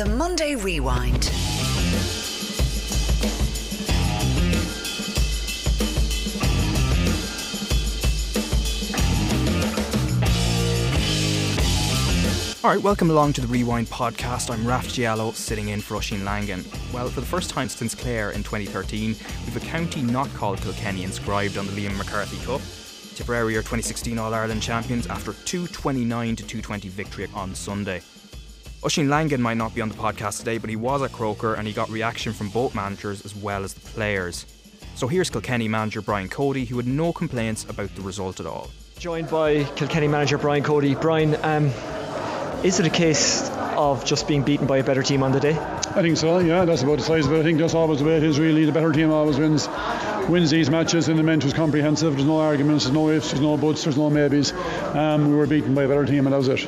[0.00, 1.30] The Monday Rewind.
[12.64, 14.50] All right, welcome along to the Rewind podcast.
[14.50, 16.64] I'm Raf Diallo, sitting in for Oisin Langan.
[16.94, 21.04] Well, for the first time since Clare in 2013, we've a county not called Kilkenny
[21.04, 22.62] inscribed on the Liam McCarthy Cup.
[23.16, 28.00] Tipperary are 2016 All Ireland champions after 229 to 220 victory on Sunday.
[28.82, 31.68] Oisin Langan might not be on the podcast today, but he was at Croker and
[31.68, 34.46] he got reaction from both managers as well as the players.
[34.94, 38.70] So here's Kilkenny manager Brian Cody, who had no complaints about the result at all.
[38.98, 40.94] Joined by Kilkenny manager Brian Cody.
[40.94, 41.66] Brian, um,
[42.64, 45.58] is it a case of just being beaten by a better team on the day?
[45.58, 47.40] I think so, yeah, that's about the size of it.
[47.40, 48.64] I think that's always the way it is, really.
[48.64, 49.66] The better team always wins
[50.30, 52.14] wins these matches, and the meant was comprehensive.
[52.14, 54.52] There's no arguments, there's no ifs, there's no buts, there's no maybes.
[54.94, 56.60] Um, we were beaten by a better team, and that was it.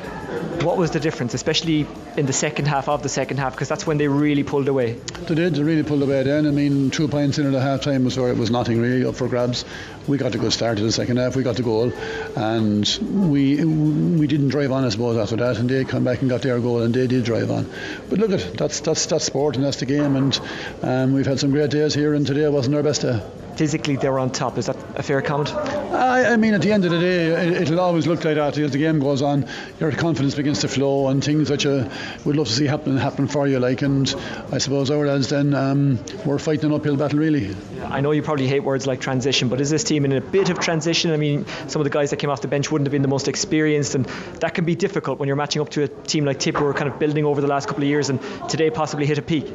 [0.63, 3.87] What was the difference, especially in the second half of the second half, because that's
[3.87, 4.93] when they really pulled away?
[4.93, 6.45] They did, they really pulled away then.
[6.45, 9.05] I mean, two points in at the half time was where it was nothing really
[9.05, 9.65] up for grabs.
[10.07, 11.91] We got a good start in the second half, we got the goal,
[12.35, 16.29] and we we didn't drive on, I suppose, after that, and they come back and
[16.29, 17.69] got their goal, and they did drive on.
[18.09, 20.39] But look at that's that's that's sport, and that's the game, and
[20.81, 23.21] um, we've had some great days here, and today wasn't our best day
[23.55, 24.57] physically they're on top.
[24.57, 25.53] Is that a fair comment?
[25.53, 27.25] I, I mean, at the end of the day,
[27.61, 29.47] it, will always look like that as the game goes on.
[29.79, 31.89] Your confidence begins to flow, and things that you
[32.25, 33.59] would love to see happen happen for you.
[33.59, 34.13] Like, and
[34.51, 37.55] I suppose our lads then um, we're fighting an uphill battle, really.
[37.85, 40.49] I know you probably hate words like transition, but is this team in a bit
[40.49, 41.11] of transition?
[41.11, 43.07] I mean, some of the guys that came off the bench wouldn't have been the
[43.07, 44.05] most experienced, and
[44.39, 46.73] that can be difficult when you're matching up to a team like Tip, who are
[46.73, 49.45] kind of building over the last couple of years, and today possibly hit a peak.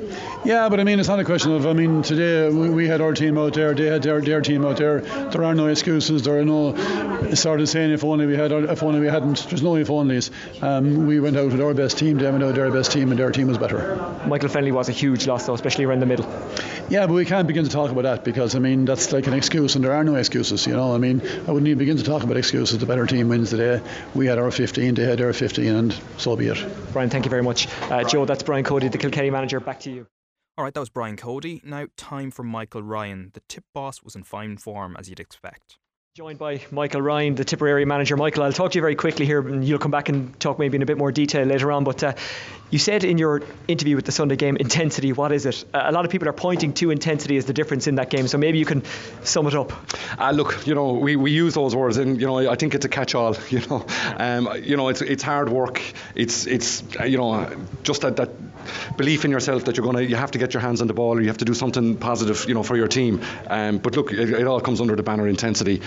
[0.44, 1.66] Yeah, but I mean, it's not a question of.
[1.66, 4.64] I mean, today we, we had our team out there, they had their, their team
[4.64, 5.00] out there.
[5.00, 6.22] There are no excuses.
[6.22, 6.76] There are no
[7.34, 9.46] sort of saying if only we had, if only we hadn't.
[9.48, 10.30] There's no if onlys.
[10.62, 12.18] Um, we went out with our best team.
[12.18, 13.96] They went out with their best team, and their team was better.
[14.26, 16.26] Michael Fennelly was a huge loss, though, especially around the middle.
[16.88, 19.34] Yeah, but we can't begin to talk about that because I mean that's like an
[19.34, 20.66] excuse, and there are no excuses.
[20.66, 22.78] You know, I mean, I wouldn't even begin to talk about excuses.
[22.78, 23.82] The better team wins today.
[24.14, 26.64] We had our 15, they had their 15, and so be it.
[26.92, 27.68] Brian, thank you very much.
[27.82, 29.60] Uh, Joe, that's Brian Cody, the Kilkenny manager.
[29.60, 30.06] Back to you.
[30.58, 31.62] All right, that was Brian Cody.
[31.64, 33.30] Now, time for Michael Ryan.
[33.32, 35.78] The tip boss was in fine form, as you'd expect.
[36.14, 38.16] Joined by Michael Ryan, the Tipperary manager.
[38.16, 40.74] Michael, I'll talk to you very quickly here, and you'll come back and talk maybe
[40.74, 41.84] in a bit more detail later on.
[41.84, 42.14] But uh,
[42.70, 45.12] you said in your interview with the Sunday game, intensity.
[45.12, 45.64] What is it?
[45.72, 48.26] Uh, a lot of people are pointing to intensity as the difference in that game.
[48.26, 48.82] So maybe you can
[49.22, 49.72] sum it up.
[50.18, 52.84] Uh, look, you know, we, we use those words, and you know, I think it's
[52.84, 53.36] a catch-all.
[53.50, 53.86] You know,
[54.16, 55.80] um, you know, it's it's hard work.
[56.16, 57.48] It's it's you know,
[57.84, 58.30] just that that
[58.96, 61.16] belief in yourself that you're to you have to get your hands on the ball
[61.16, 64.12] or you have to do something positive you know for your team um, but look
[64.12, 65.80] it, it all comes under the banner intensity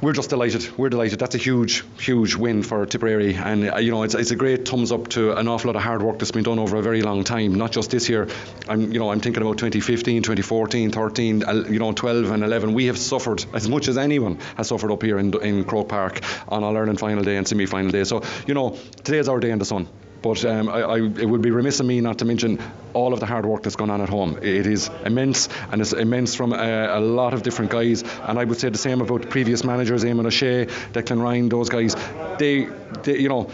[0.00, 0.76] we're just delighted.
[0.76, 1.18] We're delighted.
[1.18, 4.68] That's a huge, huge win for Tipperary, and uh, you know it's, it's a great
[4.68, 7.00] thumbs up to an awful lot of hard work that's been done over a very
[7.00, 7.54] long time.
[7.54, 8.28] Not just this year.
[8.68, 12.74] I'm, you know, I'm thinking about 2015, 2014, 13, you know, 12 and 11.
[12.74, 16.20] We have suffered as much as anyone has suffered up here in in Croke Park
[16.48, 18.04] on All Ireland final day and semi final day.
[18.04, 19.88] So you know, today is our day in the sun.
[20.22, 22.60] But um, I, I, it would be remiss of me not to mention
[22.92, 24.38] all of the hard work that's gone on at home.
[24.38, 28.02] It is immense, and it's immense from a, a lot of different guys.
[28.22, 31.94] And I would say the same about previous managers, Eamon O'Shea, Declan Ryan, those guys.
[32.38, 32.68] They,
[33.02, 33.50] they you know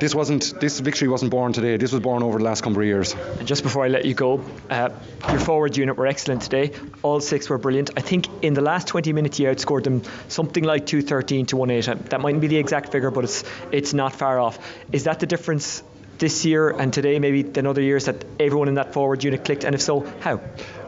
[0.00, 1.76] this wasn't this victory wasn't born today.
[1.76, 3.14] This was born over the last couple of years.
[3.38, 4.88] And just before I let you go, uh,
[5.28, 6.72] your forward unit were excellent today.
[7.02, 7.90] All six were brilliant.
[7.96, 12.04] I think in the last 20 minutes you outscored them something like 213 to 18.
[12.08, 14.58] That mightn't be the exact figure, but it's it's not far off.
[14.90, 15.82] Is that the difference
[16.20, 19.64] this year and today, maybe than other years, that everyone in that forward unit clicked?
[19.64, 20.40] And if so, how?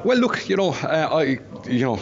[0.04, 1.22] Well, look, you know, uh, I,
[1.68, 2.00] you know,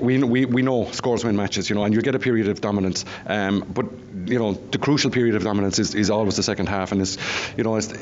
[0.00, 2.60] we, we we know scores win matches, you know, and you get a period of
[2.60, 3.04] dominance.
[3.26, 3.86] Um, but
[4.26, 7.16] you know, the crucial period of dominance is, is always the second half, and it's,
[7.56, 7.92] you know, it's,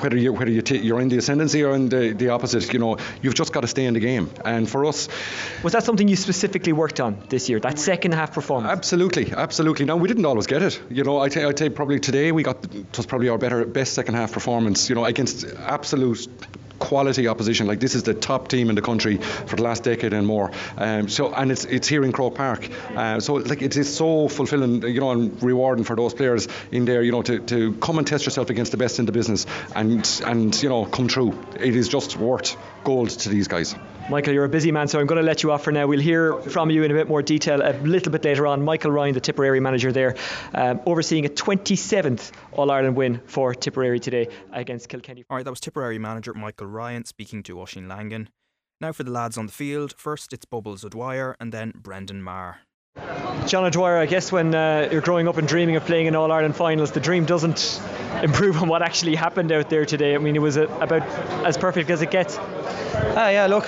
[0.00, 2.78] whether you whether you t- you're in the ascendancy or in the, the opposite, you
[2.78, 4.30] know, you've just got to stay in the game.
[4.44, 5.08] And for us,
[5.62, 7.60] was that something you specifically worked on this year?
[7.60, 8.72] That second half performance?
[8.72, 9.86] Absolutely, absolutely.
[9.86, 10.80] Now we didn't always get it.
[10.90, 13.64] You know, I t- I'd say probably today we got it was probably our better
[13.64, 14.88] best second half performance.
[14.88, 16.28] You know, against absolute
[16.82, 17.68] quality opposition.
[17.68, 20.50] Like this is the top team in the country for the last decade and more.
[20.76, 22.68] Um, so and it's it's here in Croke Park.
[22.96, 26.84] Uh, so like it is so fulfilling, you know, and rewarding for those players in
[26.84, 29.46] there, you know, to, to come and test yourself against the best in the business
[29.76, 31.32] and and you know come true.
[31.60, 33.76] It is just worth gold to these guys.
[34.10, 35.86] Michael, you're a busy man, so I'm going to let you off for now.
[35.86, 38.64] We'll hear from you in a bit more detail a little bit later on.
[38.64, 40.16] Michael Ryan, the Tipperary manager there,
[40.52, 45.24] um, overseeing a 27th All Ireland win for Tipperary today against Kilkenny.
[45.30, 48.28] All right, that was Tipperary manager Michael Ryan speaking to Oisin Langan.
[48.80, 49.94] Now for the lads on the field.
[49.96, 52.58] First, it's Bubbles O'Dwyer and then Brendan Maher.
[53.46, 56.30] John O'Dwyer, I guess when uh, you're growing up and dreaming of playing in All
[56.30, 57.80] Ireland finals, the dream doesn't
[58.22, 60.14] improve on what actually happened out there today.
[60.14, 61.02] I mean, it was a, about
[61.46, 62.36] as perfect as it gets.
[62.38, 63.64] Ah, yeah, look,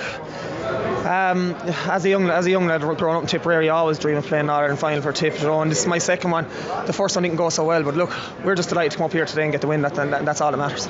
[1.05, 1.53] um,
[1.87, 4.25] as a young as a young lad growing up in Tipperary, I always dreamed of
[4.25, 5.39] playing All Ireland final for Tip.
[5.39, 6.47] You know, and this is my second one.
[6.85, 8.11] The first one didn't go so well, but look,
[8.43, 9.83] we're just delighted to come up here today and get the win.
[9.83, 10.87] That, that that's all that matters.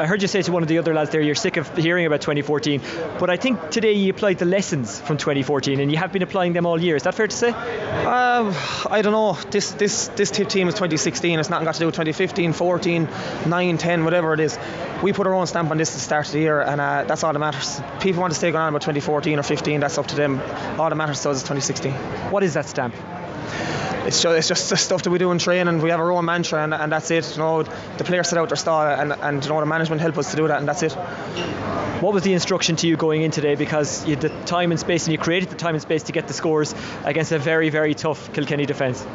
[0.00, 2.06] I heard you say to one of the other lads there, you're sick of hearing
[2.06, 2.80] about 2014,
[3.18, 6.52] but I think today you applied the lessons from 2014, and you have been applying
[6.52, 6.96] them all year.
[6.96, 7.50] Is that fair to say?
[8.10, 8.56] Um,
[8.90, 9.34] I don't know.
[9.52, 11.38] This this this Tip team is 2016.
[11.38, 13.08] It's nothing got to do with 2015, 14,
[13.46, 14.58] 9, 10, whatever it is.
[15.00, 17.04] We put our own stamp on this at the start of the year, and uh,
[17.06, 17.80] that's all that matters.
[18.00, 19.78] People want to stay going on about 2014 or 15.
[19.78, 20.40] That's up to them.
[20.76, 21.92] All that matters us is 2016.
[22.32, 22.96] What is that stamp?
[24.06, 25.68] It's just, it's just the stuff that we do in training.
[25.68, 27.30] And we have our own mantra, and, and that's it.
[27.32, 30.16] You know, the players set out their style, and, and you know, the management help
[30.18, 30.92] us to do that, and that's it.
[32.00, 33.56] What was the instruction to you going in today?
[33.56, 36.12] Because you had the time and space, and you created the time and space to
[36.12, 36.74] get the scores
[37.04, 39.06] against a very, very tough Kilkenny defence.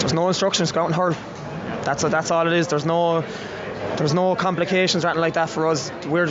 [0.00, 0.72] There's no instructions.
[0.72, 1.16] Go out and hurl.
[1.84, 2.66] That's that's all it is.
[2.66, 3.24] There's no
[3.96, 5.90] there's no complications or anything like that for us.
[6.06, 6.26] We're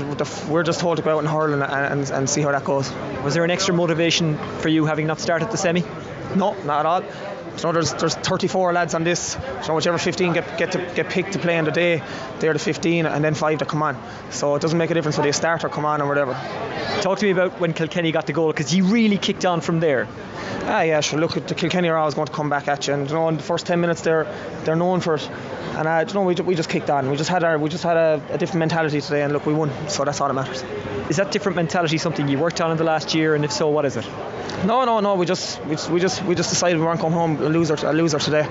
[0.49, 2.91] we're just told to go out and hurl and, and, and see how that goes.
[3.23, 5.83] Was there an extra motivation for you having not started the semi?
[6.35, 7.03] No, not at all.
[7.57, 9.37] So there's there's 34 lads on this.
[9.63, 12.01] So whichever 15 get get to get picked to play in the day,
[12.39, 13.97] they're the 15, and then five that come on.
[14.31, 16.33] So it doesn't make a difference whether they start or come on or whatever.
[17.01, 19.79] Talk to me about when Kilkenny got the goal because you really kicked on from
[19.79, 20.07] there.
[20.67, 21.19] Ah, yeah, sure.
[21.19, 23.37] Look, the Kilkenny are always going to come back at you, and you know, in
[23.37, 24.25] the first 10 minutes, they're
[24.63, 25.29] they're known for it.
[25.75, 27.09] And uh, you know, we, we just kicked on.
[27.09, 29.53] We just had our we just had a, a, different mentality today, and look, we
[29.53, 29.71] won.
[29.89, 30.63] So that's all that matters.
[31.09, 33.35] Is that different mentality something you worked on in the last year?
[33.35, 34.07] And if so, what is it?
[34.65, 35.15] No, no, no.
[35.15, 37.75] We just we just we just, we just decided we weren't coming home a loser
[37.75, 38.47] a loser today.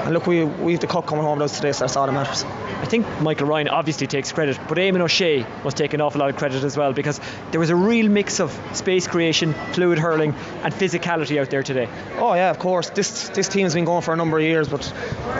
[0.00, 2.06] And look, we we have the cup coming home with us today, so that's all
[2.06, 2.44] that matters.
[2.44, 6.28] I think Michael Ryan obviously takes credit, but Eamon O'Shea must take an awful lot
[6.28, 7.18] of credit as well because
[7.50, 11.88] there was a real mix of space creation, fluid hurling, and physicality out there today.
[12.18, 12.90] Oh yeah, of course.
[12.90, 14.82] This this team has been going for a number of years, but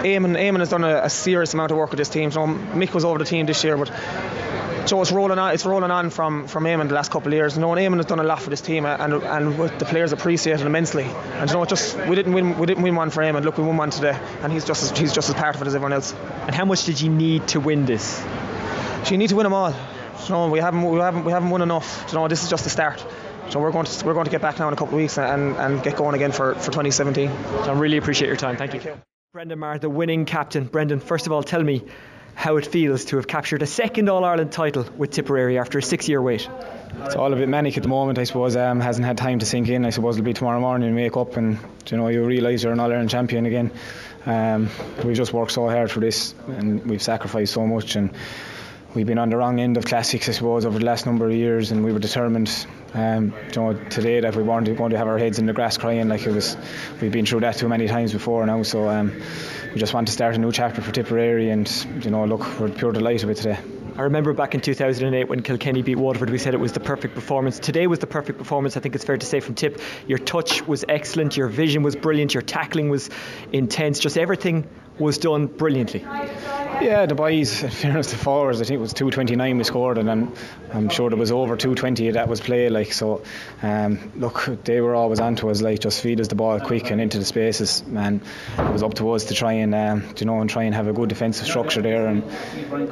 [0.03, 2.31] Eamon Eamon has done a, a serious amount of work with this team.
[2.31, 3.91] So Mick was over the team this year, but
[4.87, 5.53] so it's rolling on.
[5.53, 7.55] It's rolling on from from Eamon the last couple of years.
[7.57, 10.13] You know, and Eamon has done a lot for this team, and and the players
[10.13, 11.05] appreciate it immensely.
[11.05, 12.59] And you know, just we didn't win.
[12.59, 13.45] We didn't win one for Eamon.
[13.45, 15.67] Look, we won one today, and he's just as, he's just as part of it
[15.67, 16.15] as everyone else.
[16.47, 18.17] And how much did you need to win this?
[19.05, 19.71] So you need to win them all.
[19.71, 22.07] You know, we haven't we haven't we haven't won enough.
[22.09, 23.05] You know, this is just the start.
[23.51, 25.19] So we're going to we're going to get back now in a couple of weeks
[25.19, 27.29] and, and get going again for, for 2017.
[27.29, 28.57] So I really appreciate your time.
[28.57, 28.81] Thank you.
[28.81, 29.03] Thank you.
[29.33, 30.65] Brendan Maher, the winning captain.
[30.65, 31.85] Brendan, first of all, tell me
[32.37, 35.83] how it feels to have captured a second All Ireland title with Tipperary after a
[35.83, 36.49] six year wait.
[37.05, 38.55] It's all a bit manic at the moment, I suppose.
[38.57, 39.87] Um, hasn't had time to sink in.
[39.87, 41.59] I suppose it'll be tomorrow morning and wake up and
[41.91, 43.71] you know you realise you're an All Ireland champion again.
[44.27, 44.69] Um,
[45.03, 48.11] we just worked so hard for this and we've sacrificed so much and
[48.95, 51.33] we've been on the wrong end of classics, I suppose, over the last number of
[51.33, 55.07] years, and we were determined, um, you know, today that we weren't going to have
[55.07, 56.57] our heads in the grass crying like it was.
[57.01, 59.13] We've been through that too many times before now, so um,
[59.73, 61.69] we just want to start a new chapter for Tipperary, and
[62.03, 63.59] you know, look, we're pure delighted with today.
[63.97, 67.15] I remember back in 2008 when Kilkenny beat Waterford, we said it was the perfect
[67.15, 67.59] performance.
[67.59, 69.81] Today was the perfect performance, I think it's fair to say, from Tip.
[70.07, 73.09] Your touch was excellent, your vision was brilliant, your tackling was
[73.53, 74.69] intense, just everything
[74.99, 76.05] was done brilliantly.
[76.81, 80.11] Yeah, the boys, in fairness to forwards, I think it was 229 we scored, and
[80.11, 80.35] I'm,
[80.73, 82.69] I'm sure there was over 220 that was play.
[82.69, 83.23] Like so,
[83.63, 87.01] um, look, they were always onto us, like just feed us the ball quick and
[87.01, 88.21] into the spaces, and
[88.59, 90.87] it was up to us to try and, um, you know, and try and have
[90.87, 92.07] a good defensive structure there.
[92.09, 92.25] And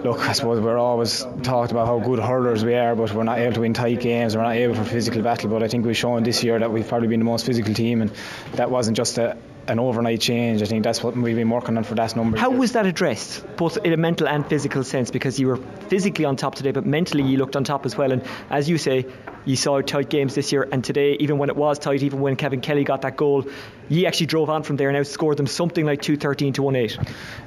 [0.02, 3.38] look, I suppose we're always talked about how good hurlers we are, but we're not
[3.38, 5.50] able to win tight games, we're not able for physical battle.
[5.50, 8.00] But I think we've shown this year that we've probably been the most physical team,
[8.00, 8.10] and
[8.55, 9.36] that wasn't just a
[9.69, 10.63] an overnight change.
[10.63, 12.39] I think that's what we've been working on for that number.
[12.39, 15.11] How was that addressed, both in a mental and physical sense?
[15.11, 15.56] Because you were
[15.89, 18.13] physically on top today, but mentally you looked on top as well.
[18.13, 19.06] And as you say,
[19.44, 22.37] you saw tight games this year, and today, even when it was tight, even when
[22.37, 23.44] Kevin Kelly got that goal,
[23.89, 26.99] you actually drove on from there and outscored them something like 213 to 18.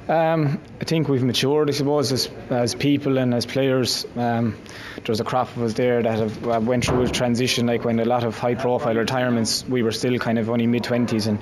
[0.08, 4.06] Um, I think we've matured, I suppose, as, as people and as players.
[4.16, 4.56] Um,
[5.04, 7.98] there's a crop of us there that have uh, went through a transition, like when
[7.98, 11.40] a lot of high-profile retirements, we were still kind of only mid-20s and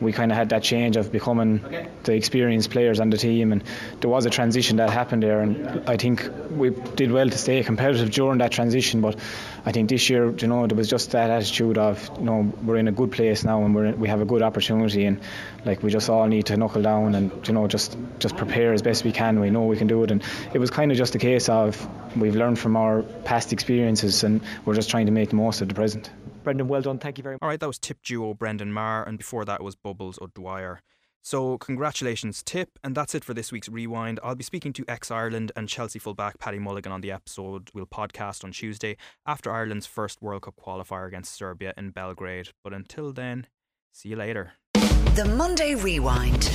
[0.00, 1.60] we kind of had that change of becoming
[2.04, 3.62] the experienced players on the team, and
[4.00, 7.62] there was a transition that happened there, and I think we did well to stay
[7.62, 9.00] competitive during that transition.
[9.00, 9.16] But
[9.64, 12.76] I think this year, you know, there was just that attitude of, you know, we're
[12.76, 15.20] in a good place now, and we're in, we have a good opportunity, and
[15.64, 18.82] like we just all need to knuckle down and you know just just prepare as
[18.82, 19.40] best we can.
[19.40, 20.22] We know we can do it, and
[20.52, 24.40] it was kind of just a case of we've learned from our past experiences, and
[24.64, 26.10] we're just trying to make the most of the present.
[26.44, 26.98] Brendan, well done.
[26.98, 27.42] Thank you very much.
[27.42, 30.80] All right, that was Tip duo Brendan Maher, and before that was Bubbles O'Dwyer.
[31.22, 32.78] So, congratulations, Tip.
[32.84, 34.20] And that's it for this week's Rewind.
[34.22, 37.70] I'll be speaking to ex Ireland and Chelsea fullback Paddy Mulligan on the episode.
[37.72, 42.50] We'll podcast on Tuesday after Ireland's first World Cup qualifier against Serbia in Belgrade.
[42.62, 43.46] But until then,
[43.90, 44.52] see you later.
[45.14, 46.50] The Monday Rewind.